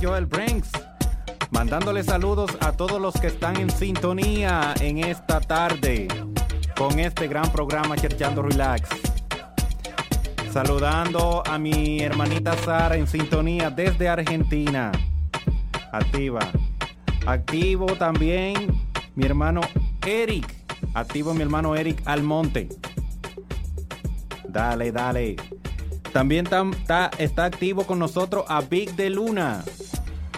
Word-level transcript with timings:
Joel 0.00 0.26
Brinks. 0.26 0.70
Mandándole 1.50 2.02
saludos 2.02 2.50
a 2.60 2.72
todos 2.72 3.00
los 3.00 3.14
que 3.14 3.28
están 3.28 3.56
en 3.56 3.70
sintonía 3.70 4.74
en 4.80 4.98
esta 4.98 5.40
tarde 5.40 6.08
con 6.76 6.98
este 6.98 7.28
gran 7.28 7.50
programa 7.52 7.96
Cherchando 7.96 8.42
Relax. 8.42 8.88
Saludando 10.52 11.42
a 11.46 11.58
mi 11.58 12.00
hermanita 12.00 12.56
Sara 12.58 12.96
en 12.96 13.06
sintonía 13.06 13.70
desde 13.70 14.08
Argentina. 14.08 14.90
Activa. 15.92 16.40
Activo 17.26 17.86
también 17.94 18.80
mi 19.14 19.26
hermano 19.26 19.60
Eric. 20.06 20.52
Activo 20.94 21.34
mi 21.34 21.42
hermano 21.42 21.76
Eric 21.76 22.02
Almonte. 22.04 22.68
Dale, 24.48 24.92
dale. 24.92 25.36
También 26.14 26.46
está, 27.18 27.44
activo 27.44 27.84
con 27.88 27.98
nosotros 27.98 28.44
a 28.46 28.60
Big 28.60 28.94
de 28.94 29.10
Luna. 29.10 29.64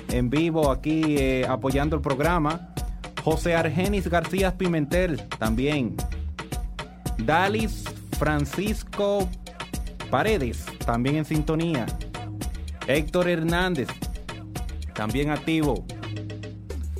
En 0.08 0.30
vivo 0.30 0.70
aquí 0.70 1.18
eh, 1.18 1.44
apoyando 1.46 1.96
el 1.96 2.00
programa. 2.00 2.72
José 3.22 3.54
Argenis 3.54 4.08
García 4.08 4.56
Pimentel 4.56 5.28
también. 5.38 5.94
Dalis 7.18 7.84
Francisco 8.18 9.28
Paredes 10.10 10.64
también 10.86 11.16
en 11.16 11.26
sintonía. 11.26 11.84
Héctor 12.86 13.28
Hernández 13.28 13.88
también 14.94 15.30
activo. 15.30 15.84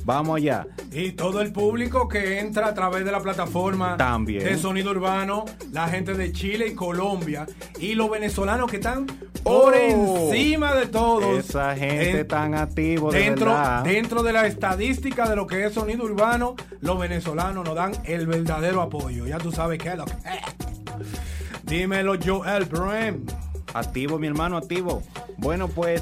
Vamos 0.07 0.37
allá. 0.37 0.65
Y 0.93 1.11
todo 1.11 1.41
el 1.41 1.51
público 1.51 2.07
que 2.07 2.39
entra 2.39 2.67
a 2.67 2.73
través 2.73 3.03
de 3.03 3.11
la 3.11 3.19
plataforma 3.19 3.97
También. 3.97 4.41
de 4.41 4.57
Sonido 4.57 4.91
Urbano, 4.91 5.43
la 5.73 5.89
gente 5.89 6.13
de 6.13 6.31
Chile 6.31 6.65
y 6.69 6.75
Colombia 6.75 7.45
y 7.77 7.93
los 7.93 8.09
venezolanos 8.09 8.71
que 8.71 8.77
están 8.77 9.05
por 9.43 9.73
Oh, 9.75 10.29
encima 10.31 10.73
de 10.75 10.85
todos. 10.85 11.37
Esa 11.39 11.75
gente 11.75 12.21
En- 12.21 12.27
tan 12.29 12.55
activo 12.55 13.11
de 13.11 13.19
dentro, 13.19 13.47
verdad. 13.51 13.83
dentro 13.83 14.23
de 14.23 14.31
la 14.31 14.47
estadística 14.47 15.27
de 15.27 15.35
lo 15.35 15.45
que 15.45 15.65
es 15.65 15.73
sonido 15.73 16.05
urbano, 16.05 16.55
los 16.79 16.97
venezolanos 16.97 17.65
nos 17.65 17.75
dan 17.75 17.91
el 18.05 18.27
verdadero 18.27 18.81
apoyo. 18.81 19.27
Ya 19.27 19.39
tú 19.39 19.51
sabes 19.51 19.77
qué 19.77 19.89
es 19.89 19.97
lo 19.97 20.05
que 20.05 20.13
es. 20.13 21.63
Dímelo, 21.63 22.15
Joel 22.23 22.63
Brem. 22.63 23.25
Activo, 23.73 24.17
mi 24.17 24.27
hermano, 24.27 24.55
activo. 24.55 25.03
Bueno, 25.37 25.67
pues 25.67 26.01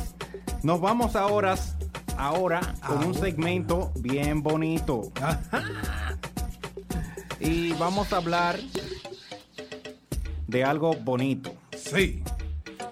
nos 0.62 0.80
vamos 0.80 1.16
ahora, 1.16 1.56
ahora 2.18 2.62
con 2.86 2.98
un 3.00 3.04
Ahora. 3.06 3.20
segmento 3.20 3.92
bien 4.00 4.42
bonito. 4.44 5.12
Y 7.40 7.74
vamos 7.74 8.12
a 8.14 8.18
hablar 8.18 8.58
de 10.48 10.64
algo 10.64 10.94
bonito. 10.94 11.54
Sí. 11.76 12.24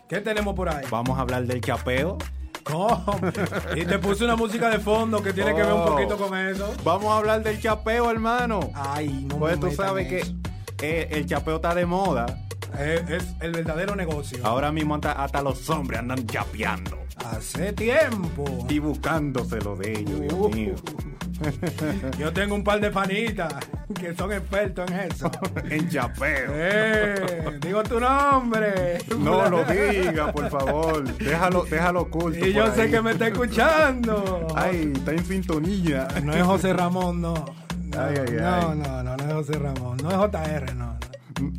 ¿Qué 0.10 0.20
tenemos 0.20 0.54
por 0.56 0.70
ahí? 0.70 0.86
Vamos 0.92 1.18
a 1.18 1.22
hablar 1.22 1.46
del 1.46 1.62
chapeo. 1.62 2.18
¿Cómo? 2.64 3.04
Y 3.76 3.86
te 3.86 4.00
puse 4.00 4.24
una 4.26 4.36
música 4.36 4.70
de 4.70 4.80
fondo 4.80 5.22
que 5.24 5.34
tiene 5.34 5.56
que 5.56 5.62
ver 5.64 5.74
un 5.74 5.82
Oh. 5.82 5.86
poquito 5.86 6.18
con 6.18 6.38
eso. 6.38 6.74
Vamos 6.84 7.12
a 7.14 7.18
hablar 7.18 7.42
del 7.44 7.60
chapeo, 7.62 8.12
hermano. 8.12 8.60
Ay, 8.76 9.26
no 9.30 9.38
Pues 9.38 9.58
me 9.60 9.70
tú 9.70 9.76
sabes 9.76 10.08
que 10.08 10.24
eh, 10.82 11.08
el 11.12 11.26
chapeo 11.26 11.56
está 11.56 11.74
de 11.74 11.86
moda. 11.86 12.26
Eh, 12.78 13.04
es 13.10 13.36
el 13.40 13.52
verdadero 13.54 13.96
negocio. 13.96 14.40
Ahora 14.46 14.72
mismo 14.72 14.96
hasta, 14.96 15.12
hasta 15.14 15.42
los 15.42 15.70
hombres 15.70 16.00
andan 16.00 16.26
chapeando 16.28 16.98
Hace 17.26 17.74
tiempo. 17.74 18.66
y 18.70 18.80
buscándoselo 18.80 19.76
de 19.76 19.92
ellos, 20.00 20.20
Dios 20.22 20.34
Uh. 20.34 20.50
mío. 20.50 20.76
Yo 22.20 22.32
tengo 22.32 22.56
un 22.56 22.64
par 22.64 22.80
de 22.80 22.90
panitas 22.90 23.54
que 24.00 24.16
son 24.16 24.32
expertos 24.32 24.90
en 24.92 25.00
eso. 25.12 25.30
en 25.70 25.90
chapeo. 25.90 26.52
Eh, 26.54 27.58
digo 27.60 27.84
tu 27.84 28.00
nombre. 28.00 29.00
No 29.20 29.50
lo 29.50 29.64
diga, 29.66 30.32
por 30.32 30.50
favor. 30.50 31.04
Déjalo, 31.18 31.64
déjalo 31.66 32.02
oculto. 32.04 32.46
Y 32.46 32.54
yo 32.54 32.74
sé 32.74 32.90
que 32.90 33.02
me 33.02 33.12
está 33.12 33.28
escuchando. 33.28 34.48
Ay, 34.56 34.94
está 34.96 35.12
en 35.12 35.26
sintonía. 35.26 36.08
No 36.24 36.34
es 36.34 36.44
José 36.44 36.72
Ramón, 36.74 37.22
no. 37.22 37.34
No, 37.34 38.02
Ay, 38.02 38.16
ay, 38.26 38.36
no, 38.40 38.48
ay. 38.72 38.78
no, 38.80 39.04
no, 39.04 39.18
no 39.18 39.24
es 39.28 39.34
José 39.34 39.60
Ramón. 39.60 39.98
No 40.02 40.10
es 40.12 40.16
JR, 40.18 40.76
no. 40.76 40.98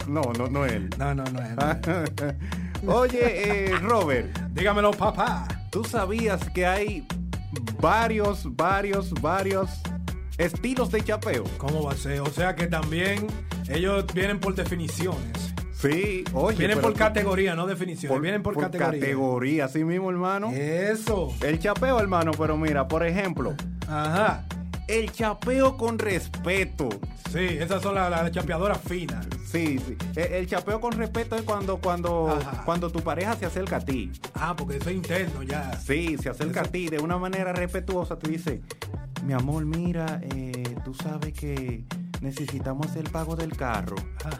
No, 0.09 0.23
no, 0.39 0.47
no 0.49 0.65
él. 0.65 0.89
No, 0.99 1.15
no, 1.15 1.25
no, 1.25 1.41
no 1.41 1.71
es. 1.71 2.35
Oye, 2.87 3.67
eh, 3.67 3.79
Robert, 3.81 4.37
Dígamelo, 4.53 4.93
papá. 4.93 5.47
¿Tú 5.75 5.83
sabías 5.83 6.49
que 6.51 6.65
hay 6.65 7.05
varios, 7.81 8.45
varios, 8.55 9.13
varios 9.21 9.69
estilos 10.39 10.93
de 10.93 11.03
chapeo? 11.03 11.43
¿Cómo 11.59 11.83
va 11.83 11.95
a 11.95 11.97
ser? 11.97 12.21
O 12.21 12.31
sea 12.31 12.55
que 12.55 12.69
también 12.69 13.27
ellos 13.69 14.07
vienen 14.15 14.39
por 14.39 14.55
definiciones. 14.55 15.53
Sí, 15.73 16.23
oye. 16.33 16.59
vienen 16.59 16.81
por 16.81 16.95
categoría, 16.95 17.57
no 17.57 17.67
definiciones. 17.67 18.21
vienen 18.21 18.45
por, 18.45 18.57
categoría. 18.57 19.01
categoría, 19.01 19.65
así 19.65 19.83
mismo, 19.83 20.11
hermano. 20.11 20.53
Eso. 20.53 21.35
El 21.43 21.59
chapeo, 21.59 21.99
hermano, 21.99 22.31
pero 22.39 22.57
mira, 22.57 22.87
por 22.87 23.05
ejemplo, 23.05 23.57
Ajá. 23.89 24.45
El 24.89 25.11
chapeo 25.13 25.77
con 25.77 25.99
respeto. 25.99 26.89
Sí, 27.33 27.39
esas 27.41 27.83
son 27.83 27.95
las, 27.97 28.11
las 28.11 28.31
chapeadoras 28.31 28.79
finas. 28.81 29.27
Sí, 29.51 29.79
sí. 29.79 29.97
El, 30.15 30.33
el 30.35 30.47
chapeo 30.47 30.81
con 30.81 30.93
respeto 30.93 31.37
es 31.37 31.43
cuando, 31.43 31.79
cuando, 31.79 32.29
Ajá. 32.31 32.63
cuando 32.65 32.91
tu 32.91 33.01
pareja 33.01 33.35
se 33.37 33.47
acerca 33.47 33.77
a 33.77 33.81
ti. 33.81 34.13
Ah, 34.35 34.55
porque 34.57 34.77
eso 34.77 34.91
es 34.91 34.97
interno 34.97 35.43
ya. 35.43 35.73
Sí, 35.81 36.17
se 36.19 36.29
acerca 36.31 36.61
Eso- 36.61 36.69
a 36.69 36.73
ti 36.73 36.89
de 36.89 36.99
una 36.99 37.19
manera 37.19 37.53
respetuosa, 37.53 38.19
te 38.19 38.31
dice, 38.31 38.61
mi 39.25 39.33
amor, 39.33 39.65
mira, 39.65 40.21
eh, 40.23 40.77
tú 40.85 40.95
sabes 40.95 41.33
que 41.33 41.85
necesitamos 42.21 42.87
hacer 42.89 43.05
el 43.07 43.11
pago 43.11 43.35
del 43.37 43.57
carro. 43.57 43.97
Ajá. 44.25 44.39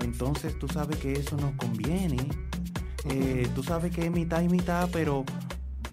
Entonces 0.00 0.58
tú 0.58 0.68
sabes 0.68 0.98
que 0.98 1.14
eso 1.14 1.36
nos 1.36 1.52
conviene. 1.56 2.28
Eh, 3.08 3.48
tú 3.54 3.62
sabes 3.62 3.92
que 3.94 4.04
es 4.06 4.10
mitad 4.10 4.40
y 4.42 4.48
mitad, 4.48 4.88
pero 4.92 5.24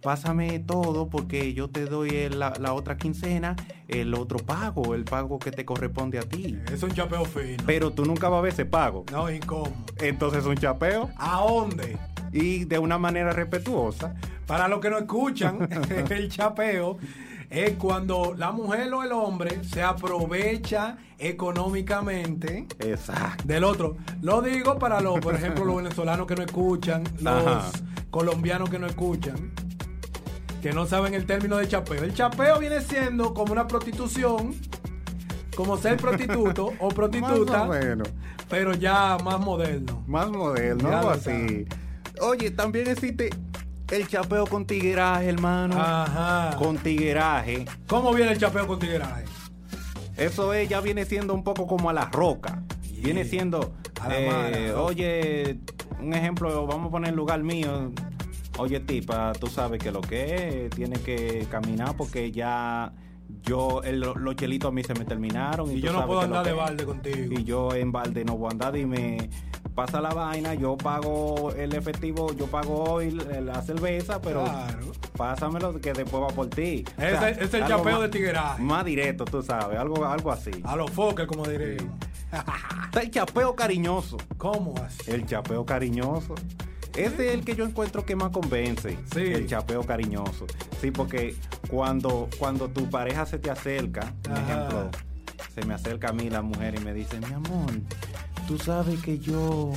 pásame 0.03 0.59
todo 0.59 1.07
porque 1.09 1.53
yo 1.53 1.69
te 1.69 1.85
doy 1.85 2.29
la, 2.29 2.53
la 2.59 2.73
otra 2.73 2.97
quincena, 2.97 3.55
el 3.87 4.13
otro 4.13 4.37
pago, 4.39 4.93
el 4.95 5.03
pago 5.05 5.39
que 5.39 5.51
te 5.51 5.65
corresponde 5.65 6.19
a 6.19 6.23
ti. 6.23 6.57
Es 6.71 6.83
un 6.83 6.91
chapeo 6.91 7.25
fino. 7.25 7.63
Pero 7.65 7.91
tú 7.91 8.05
nunca 8.05 8.29
vas 8.29 8.39
a 8.39 8.41
ver 8.41 8.53
ese 8.53 8.65
pago. 8.65 9.05
No, 9.11 9.29
incómodo. 9.31 9.71
Entonces 9.99 10.41
es 10.41 10.45
un 10.45 10.57
chapeo 10.57 11.09
¿A 11.17 11.41
dónde? 11.41 11.97
y 12.31 12.65
de 12.65 12.79
una 12.79 12.97
manera 12.97 13.31
respetuosa. 13.31 14.15
Para 14.45 14.67
los 14.67 14.79
que 14.79 14.89
no 14.89 14.97
escuchan, 14.97 15.69
el 16.09 16.29
chapeo 16.29 16.97
es 17.49 17.71
cuando 17.77 18.33
la 18.35 18.51
mujer 18.51 18.91
o 18.93 19.03
el 19.03 19.11
hombre 19.11 19.63
se 19.63 19.83
aprovecha 19.83 20.97
económicamente 21.19 22.67
Exacto. 22.79 23.43
del 23.47 23.63
otro. 23.63 23.95
Lo 24.21 24.41
digo 24.41 24.77
para 24.79 24.99
los, 25.01 25.19
por 25.19 25.35
ejemplo, 25.35 25.63
los 25.63 25.77
venezolanos 25.77 26.27
que 26.27 26.35
no 26.35 26.43
escuchan, 26.43 27.03
los 27.21 27.45
Ajá. 27.47 27.71
colombianos 28.09 28.69
que 28.69 28.79
no 28.79 28.87
escuchan, 28.87 29.51
que 30.63 30.71
no 30.71 30.85
saben 30.85 31.13
el 31.13 31.25
término 31.25 31.57
de 31.57 31.67
chapeo. 31.67 32.05
El 32.05 32.13
chapeo 32.13 32.57
viene 32.57 32.79
siendo 32.79 33.33
como 33.33 33.51
una 33.51 33.67
prostitución, 33.67 34.55
como 35.57 35.77
ser 35.77 35.97
prostituto 35.97 36.71
o 36.79 36.87
prostituta, 36.87 37.67
pero 38.49 38.73
ya 38.73 39.17
más 39.21 39.41
moderno. 39.41 40.05
Más 40.07 40.29
moderno, 40.29 40.87
algo 40.87 41.09
así. 41.09 41.65
Oye, 42.21 42.49
también 42.51 42.87
existe 42.87 43.29
el 43.91 44.07
chapeo 44.07 44.47
con 44.47 44.65
tigueraje, 44.65 45.27
hermano. 45.27 45.75
Ajá. 45.77 46.55
Con 46.57 46.77
tigueraje. 46.77 47.65
¿Cómo 47.85 48.13
viene 48.13 48.31
el 48.31 48.37
chapeo 48.37 48.65
con 48.65 48.79
tigueraje? 48.79 49.25
Eso 50.15 50.53
es, 50.53 50.69
ya 50.69 50.79
viene 50.79 51.03
siendo 51.03 51.33
un 51.33 51.43
poco 51.43 51.67
como 51.67 51.89
a 51.89 51.93
la 51.93 52.05
roca. 52.05 52.63
Yeah. 52.83 53.03
Viene 53.03 53.25
siendo, 53.25 53.75
A 53.99 54.07
la 54.07 54.17
eh, 54.17 54.27
mala. 54.71 54.81
oye, 54.81 55.59
un 55.99 56.13
ejemplo, 56.13 56.65
vamos 56.65 56.87
a 56.87 56.91
poner 56.91 57.09
el 57.09 57.17
lugar 57.17 57.43
mío. 57.43 57.91
Oye, 58.59 58.79
tipa, 58.79 59.33
tú 59.33 59.47
sabes 59.47 59.81
que 59.81 59.91
lo 59.91 60.01
que 60.01 60.65
es, 60.65 60.69
tiene 60.71 60.99
que 60.99 61.47
caminar 61.49 61.95
porque 61.97 62.31
ya 62.31 62.91
yo, 63.41 63.81
el- 63.83 63.99
los 64.01 64.35
chelitos 64.35 64.69
a 64.69 64.71
mí 64.71 64.83
se 64.83 64.93
me 64.93 65.05
terminaron. 65.05 65.71
Y 65.71 65.81
yo 65.81 65.91
no 65.91 66.05
puedo 66.05 66.21
andar 66.21 66.43
de 66.45 66.51
es. 66.51 66.57
balde 66.57 66.85
contigo. 66.85 67.33
Y 67.39 67.43
yo 67.43 67.73
en 67.73 67.91
balde 67.91 68.23
no 68.25 68.37
voy 68.37 68.49
a 68.49 68.51
andar, 68.51 68.73
dime, 68.73 69.29
pasa 69.73 69.99
la 70.01 70.09
vaina, 70.13 70.53
yo 70.53 70.77
pago 70.77 71.51
el 71.53 71.73
efectivo, 71.73 72.31
yo 72.33 72.45
pago 72.45 72.83
hoy 72.83 73.09
la 73.11 73.59
cerveza, 73.63 74.21
pero 74.21 74.43
Claro. 74.43 74.91
pásamelo 75.17 75.81
que 75.81 75.93
después 75.93 76.21
va 76.21 76.27
por 76.27 76.47
ti. 76.49 76.85
O 76.97 77.01
Ese 77.01 77.17
sea, 77.17 77.29
es 77.29 77.53
el 77.55 77.65
chapeo 77.67 78.01
de 78.01 78.09
tigueraje. 78.09 78.61
Más 78.61 78.85
directo, 78.85 79.25
tú 79.25 79.41
sabes, 79.41 79.79
algo, 79.79 80.05
algo 80.05 80.31
así. 80.31 80.51
A 80.63 80.75
los 80.75 80.91
foques, 80.91 81.25
como 81.25 81.47
diríamos. 81.47 81.91
Está 82.31 83.01
el 83.01 83.09
chapeo 83.09 83.55
cariñoso. 83.55 84.17
¿Cómo 84.37 84.75
así? 84.77 85.09
El 85.09 85.25
chapeo 85.25 85.65
cariñoso. 85.65 86.35
Ese 86.95 87.27
es 87.27 87.33
el 87.33 87.43
que 87.43 87.55
yo 87.55 87.65
encuentro 87.65 88.05
que 88.05 88.15
más 88.15 88.29
convence. 88.29 88.97
Sí. 89.13 89.21
El 89.21 89.47
chapeo 89.47 89.83
cariñoso. 89.83 90.45
Sí, 90.79 90.91
porque 90.91 91.35
cuando, 91.69 92.29
cuando 92.37 92.69
tu 92.69 92.89
pareja 92.89 93.25
se 93.25 93.39
te 93.39 93.49
acerca, 93.49 94.13
por 94.21 94.37
ejemplo, 94.37 94.89
se 95.53 95.65
me 95.65 95.73
acerca 95.73 96.09
a 96.09 96.13
mí 96.13 96.29
la 96.29 96.41
mujer 96.41 96.75
y 96.75 96.83
me 96.83 96.93
dice, 96.93 97.19
mi 97.19 97.33
amor, 97.33 97.71
tú 98.47 98.57
sabes 98.57 99.01
que 99.01 99.17
yo 99.19 99.71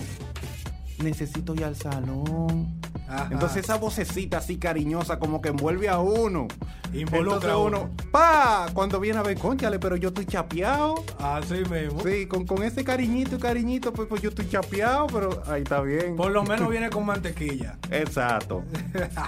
necesito 1.03 1.55
ir 1.55 1.65
al 1.65 1.77
salón. 1.77 2.81
Ajá. 3.09 3.29
Entonces 3.31 3.65
esa 3.65 3.77
vocecita 3.77 4.39
así 4.39 4.57
cariñosa 4.57 5.19
como 5.19 5.41
que 5.41 5.51
envuelve 5.51 5.89
a 5.89 5.99
uno. 5.99 6.49
Involucra 6.93 7.53
a 7.53 7.59
uno, 7.59 7.91
pa, 8.11 8.67
cuando 8.73 8.99
viene 9.01 9.19
a 9.19 9.23
ver, 9.23 9.39
conchale, 9.39 9.79
pero 9.79 9.97
yo 9.97 10.09
estoy 10.09 10.25
chapeado. 10.25 11.05
Así 11.19 11.63
mismo. 11.71 12.01
Sí, 12.03 12.27
con, 12.27 12.47
con 12.47 12.63
ese 12.63 12.85
cariñito, 12.85 13.39
cariñito, 13.39 13.93
pues, 13.93 14.09
pues 14.09 14.23
yo 14.23 14.31
estoy 14.31 14.49
chapeado, 14.49 15.07
pero 15.09 15.43
ahí 15.47 15.63
está 15.63 15.81
bien. 15.83 16.17
Por 16.17 16.31
lo 16.33 16.43
menos 16.45 16.69
viene 16.71 16.89
con 16.89 17.05
mantequilla. 17.05 17.77
Exacto. 17.91 18.63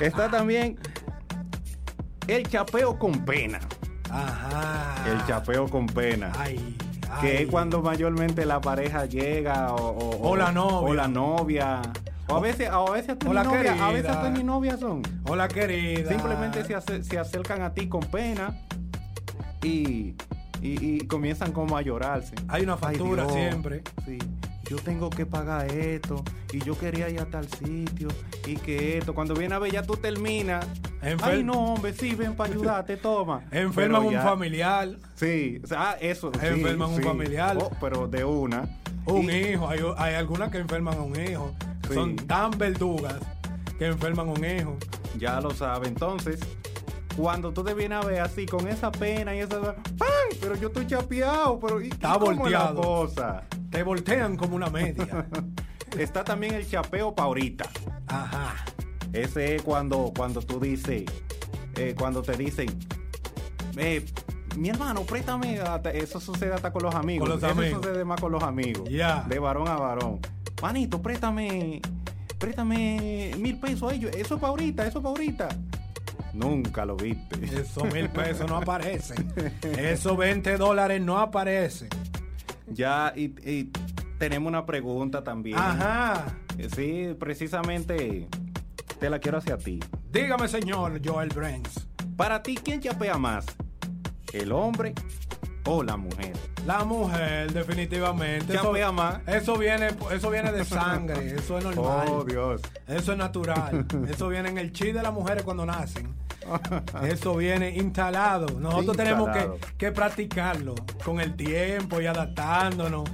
Está 0.00 0.30
también 0.30 0.78
el 2.26 2.48
chapeo 2.48 2.98
con 2.98 3.24
pena. 3.24 3.60
Ajá. 4.10 5.04
El 5.06 5.24
chapeo 5.26 5.68
con 5.68 5.86
pena. 5.86 6.32
Ay, 6.38 6.76
que 7.20 7.42
es 7.42 7.48
cuando 7.48 7.82
mayormente 7.82 8.44
la 8.46 8.60
pareja 8.60 9.06
llega 9.06 9.72
o, 9.74 9.90
o- 9.98 10.28
O 10.30 10.36
la 10.36 10.52
novia. 10.52 10.88
o 10.88 10.94
la 10.94 11.08
novia 11.08 11.82
o 12.28 12.36
a 12.36 12.40
veces 12.40 12.70
o 12.70 12.88
a 12.88 12.90
veces 12.92 13.10
hasta 13.10 13.26
o 13.26 13.30
ni 13.30 13.34
la 13.34 13.44
novia, 13.44 13.60
a 13.60 13.62
querida. 13.74 13.90
veces 13.92 14.10
hasta 14.10 14.30
ni 14.30 14.42
novia 14.44 14.76
son 14.76 15.02
Hola, 15.26 15.48
querida. 15.48 16.08
simplemente 16.10 16.64
se, 16.64 16.74
ace- 16.74 17.02
se 17.02 17.18
acercan 17.18 17.62
a 17.62 17.72
ti 17.72 17.88
con 17.88 18.00
pena 18.02 18.54
y, 19.62 20.14
y, 20.62 20.96
y 20.96 20.98
comienzan 21.06 21.52
como 21.52 21.76
a 21.76 21.82
llorarse 21.82 22.34
Hay 22.48 22.62
una 22.62 22.76
factura 22.76 23.28
siempre. 23.30 23.82
sí 24.04 24.18
yo 24.68 24.76
tengo 24.76 25.08
que 25.08 25.24
pagar 25.24 25.64
esto 25.72 26.22
y 26.52 26.58
yo 26.62 26.78
quería 26.78 27.08
ir 27.08 27.20
a 27.20 27.24
tal 27.24 27.48
sitio 27.48 28.08
y 28.46 28.56
que 28.56 28.98
esto 28.98 29.14
cuando 29.14 29.32
viene 29.34 29.54
a 29.54 29.58
ver 29.58 29.72
ya 29.72 29.82
tú 29.82 29.96
terminas 29.96 30.66
Enfer- 31.02 31.24
ay 31.24 31.44
no 31.44 31.52
hombre 31.74 31.92
sí 31.92 32.14
ven 32.14 32.34
para 32.34 32.52
ayudarte 32.52 32.96
toma 32.96 33.44
Enferman 33.52 34.04
un 34.06 34.14
familiar, 34.14 34.88
Sí, 35.14 35.60
o 35.62 35.66
sea, 35.66 35.90
ah, 35.90 35.96
eso. 36.00 36.32
sí, 36.40 36.46
Enferman 36.46 36.90
un 36.90 36.96
sí. 36.96 37.02
familiar. 37.02 37.56
Oh, 37.60 37.70
pero 37.80 38.08
de 38.08 38.24
una. 38.24 38.68
un 39.06 39.30
Y- 39.30 39.36
hijo. 39.52 39.68
Hay, 39.68 39.80
hay 39.96 40.14
algunas 40.14 40.50
que 40.50 40.58
enferman 40.58 40.98
a 40.98 41.02
un 41.02 41.18
hijo. 41.20 41.54
Sí. 41.88 41.94
Son 41.94 42.16
tan 42.16 42.50
verdugas 42.52 43.14
que 43.78 43.86
enferman 43.86 44.28
a 44.28 44.32
un 44.32 44.44
hijo. 44.44 44.76
Ya 45.16 45.40
lo 45.40 45.50
sabe. 45.50 45.88
Entonces, 45.88 46.40
cuando 47.16 47.52
tú 47.52 47.64
te 47.64 47.74
vienes 47.74 48.04
a 48.04 48.06
ver 48.06 48.20
así, 48.20 48.44
con 48.46 48.66
esa 48.68 48.90
pena 48.92 49.34
y 49.34 49.38
esa. 49.40 49.76
¡Ay! 50.00 50.36
Pero 50.40 50.56
yo 50.56 50.68
estoy 50.68 50.86
chapeado. 50.86 51.58
Pero, 51.60 51.80
¿y, 51.80 51.88
Está 51.88 52.14
cómo 52.18 52.34
volteado. 52.36 52.80
cosa? 52.82 53.44
Te 53.70 53.82
voltean 53.82 54.36
como 54.36 54.56
una 54.56 54.68
media. 54.68 55.26
Está 55.98 56.22
también 56.22 56.54
el 56.54 56.68
chapeo 56.68 57.14
pa' 57.14 57.22
ahorita. 57.24 57.64
Ajá. 58.06 58.54
Ese 59.12 59.56
es 59.56 59.62
cuando, 59.62 60.12
cuando 60.16 60.40
tú 60.42 60.60
dices. 60.60 61.04
eh, 61.76 61.94
cuando 61.98 62.22
te 62.22 62.36
dicen. 62.36 62.68
eh, 63.76 64.04
mi 64.56 64.70
hermano, 64.70 65.02
préstame. 65.02 65.60
hasta- 65.60 65.90
Eso 65.92 66.18
sucede 66.20 66.52
hasta 66.52 66.72
con 66.72 66.82
los 66.82 66.94
amigos. 66.94 67.28
Con 67.28 67.40
los 67.40 67.50
Eso 67.50 67.76
sucede 67.76 68.04
más 68.04 68.20
con 68.20 68.32
los 68.32 68.42
amigos. 68.42 68.88
De 69.28 69.38
varón 69.38 69.68
a 69.68 69.76
varón. 69.76 70.18
Manito, 70.60 71.00
préstame. 71.00 71.80
Préstame 72.38 73.32
mil 73.38 73.58
pesos 73.58 73.90
a 73.90 73.94
ellos. 73.94 74.10
Eso 74.16 74.34
es 74.36 74.40
para 74.40 74.50
ahorita, 74.50 74.86
eso 74.86 74.98
es 74.98 75.02
para 75.02 75.08
ahorita. 75.10 75.48
Nunca 76.34 76.84
lo 76.84 76.96
viste. 76.96 77.44
Esos 77.44 77.92
mil 77.92 78.08
pesos 78.10 78.48
no 78.48 78.56
aparecen. 78.56 79.32
Esos 79.76 80.16
20 80.16 80.56
dólares 80.56 81.00
no 81.00 81.18
aparecen. 81.18 81.88
Ya, 82.68 83.12
y, 83.16 83.24
y 83.48 83.70
tenemos 84.18 84.48
una 84.48 84.66
pregunta 84.66 85.22
también. 85.24 85.58
Ajá. 85.58 86.24
Eh, 86.58 86.68
Sí, 86.74 87.14
precisamente 87.18 88.26
te 88.98 89.10
la 89.10 89.18
quiero 89.18 89.38
hacia 89.38 89.56
ti. 89.58 89.80
Dígame, 90.10 90.48
señor 90.48 91.00
Joel 91.04 91.28
Branks. 91.28 91.86
Para 92.16 92.42
ti, 92.42 92.56
¿quién 92.56 92.80
chapea 92.80 93.16
más? 93.16 93.46
¿El 94.32 94.52
hombre 94.52 94.94
o 95.64 95.82
la 95.82 95.96
mujer? 95.96 96.36
La 96.66 96.84
mujer, 96.84 97.52
definitivamente. 97.52 98.54
Eso, 98.54 98.64
Chapea 98.64 98.92
más. 98.92 99.20
eso 99.26 99.56
viene, 99.56 99.88
eso 100.10 100.30
viene 100.30 100.52
de 100.52 100.64
sangre. 100.64 101.30
Eso 101.36 101.58
es 101.58 101.64
normal. 101.64 102.08
Oh, 102.10 102.24
Dios. 102.24 102.60
Eso 102.86 103.12
es 103.12 103.18
natural. 103.18 103.86
Eso 104.08 104.28
viene 104.28 104.48
en 104.50 104.58
el 104.58 104.72
chi 104.72 104.92
de 104.92 105.02
las 105.02 105.12
mujeres 105.12 105.44
cuando 105.44 105.64
nacen. 105.64 106.14
Eso 107.02 107.36
viene 107.36 107.70
instalado. 107.70 108.58
Nosotros 108.58 108.96
tenemos 108.96 109.30
que, 109.30 109.48
que 109.76 109.92
practicarlo 109.92 110.74
con 111.04 111.20
el 111.20 111.36
tiempo 111.36 112.00
y 112.00 112.06
adaptándonos. 112.06 113.08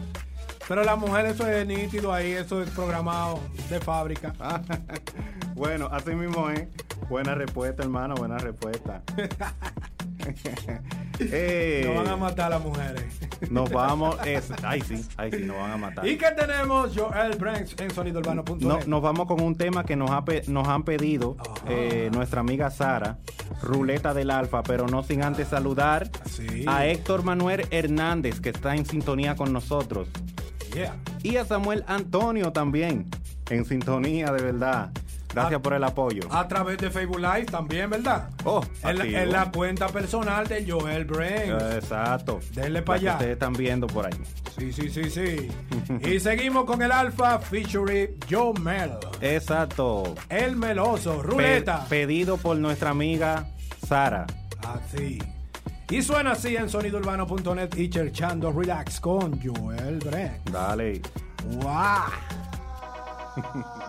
Pero 0.67 0.83
la 0.83 0.97
mujer, 0.97 1.27
eso 1.27 1.47
es 1.47 1.67
nítido 1.67 2.13
ahí, 2.13 2.33
eso 2.33 2.63
es 2.63 2.71
programado 2.71 3.41
de 3.69 3.81
fábrica. 3.81 4.33
bueno, 5.55 5.89
así 5.91 6.15
mismo 6.15 6.51
es. 6.51 6.67
Buena 7.09 7.35
respuesta, 7.35 7.83
hermano, 7.83 8.15
buena 8.15 8.39
respuesta. 8.39 9.03
Eh, 11.21 11.83
Nos 11.87 11.97
van 11.97 12.09
a 12.09 12.17
matar 12.17 12.51
las 12.51 12.63
mujeres. 12.63 13.05
Nos 13.51 13.71
vamos. 13.71 14.17
es- 14.27 14.51
ay, 14.65 14.81
sí, 14.81 15.05
ay, 15.17 15.31
sí, 15.31 15.45
nos 15.45 15.57
van 15.57 15.71
a 15.73 15.77
matar. 15.77 16.07
¿Y 16.07 16.17
qué 16.17 16.27
tenemos, 16.37 16.93
Joel 16.97 17.37
Branks, 17.37 17.77
en 17.79 17.91
sonidourbano.net? 17.91 18.61
No, 18.67 18.79
nos 18.87 19.03
vamos 19.03 19.27
con 19.27 19.41
un 19.41 19.55
tema 19.55 19.85
que 19.85 19.97
nos, 19.97 20.11
ha 20.11 20.25
nos 20.49 20.67
han 20.67 20.83
pedido 20.83 21.37
eh, 21.69 22.11
nuestra 22.13 22.41
amiga 22.41 22.71
Sara, 22.71 23.19
Ruleta 23.63 24.13
del 24.15 24.31
Alfa, 24.31 24.63
pero 24.63 24.87
no 24.89 25.03
sin 25.03 25.23
antes 25.23 25.49
saludar 25.49 26.11
Sí. 26.29 26.65
a 26.67 26.87
Héctor 26.87 27.23
Manuel 27.23 27.67
Hernández, 27.71 28.41
que 28.41 28.49
está 28.51 28.75
en 28.75 28.85
sintonía 28.87 29.37
con 29.37 29.53
nosotros, 29.53 30.09
Yeah. 30.75 30.97
y 31.23 31.37
a 31.37 31.45
Samuel 31.45 31.85
Antonio 31.87 32.51
también, 32.53 33.07
en 33.51 33.65
sintonía 33.65 34.33
de 34.33 34.43
verdad. 34.43 34.91
Gracias 35.35 35.61
por 35.61 35.73
el 35.75 35.85
apoyo. 35.85 36.23
A 36.31 36.47
través 36.49 36.79
de 36.79 36.91
Facebook 36.91 37.19
Live 37.21 37.47
también, 37.47 37.91
¿verdad? 37.91 38.31
Oh, 38.45 38.63
en, 38.83 38.99
la, 38.99 39.05
en 39.23 39.33
la 39.33 39.51
cuenta 39.51 39.89
personal 39.89 40.47
de 40.47 40.65
Joel 40.71 41.05
Branks. 41.05 41.63
Eh, 41.63 41.75
Exacto. 41.79 42.41
Denle 42.53 42.81
La 42.81 42.85
pa' 42.85 42.95
que 42.95 43.01
allá. 43.01 43.13
Ustedes 43.15 43.33
están 43.33 43.53
viendo 43.53 43.87
por 43.87 44.07
ahí. 44.07 44.13
Sí, 44.59 44.73
sí, 44.73 44.89
sí, 44.89 45.11
sí. 45.11 45.49
y 46.09 46.21
seguimos 46.21 46.65
con 46.65 46.81
el 46.83 46.93
Alfa 46.93 47.39
featuring 47.41 48.11
Joe 48.31 48.53
Mel. 48.61 48.93
Exacto. 49.21 50.15
El 50.29 50.57
meloso, 50.57 51.17
Pe- 51.19 51.23
ruleta. 51.23 51.85
pedido 51.89 52.37
por 52.37 52.57
nuestra 52.57 52.91
amiga 52.91 53.47
Sara. 53.87 54.27
Así. 54.67 55.19
Y 55.91 56.01
suena 56.03 56.33
así 56.33 56.57
en 56.57 56.69
sonidourbano.net 56.71 57.75
y 57.77 57.91
cherchando 57.91 58.51
relax 58.53 59.01
con 59.01 59.39
Joel 59.43 59.99
Branks. 59.99 60.45
Dale. 60.51 61.03
¡Wow! 61.61 61.75